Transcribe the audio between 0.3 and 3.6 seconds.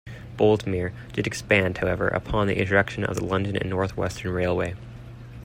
Boldmere did expand, however, upon the introduction of the London